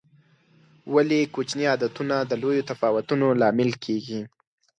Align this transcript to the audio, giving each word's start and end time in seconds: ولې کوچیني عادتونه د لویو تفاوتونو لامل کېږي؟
ولې 0.93 1.19
کوچیني 1.33 1.65
عادتونه 1.71 2.15
د 2.29 2.31
لویو 2.41 2.67
تفاوتونو 2.71 3.27
لامل 3.41 3.71
کېږي؟ 3.83 4.21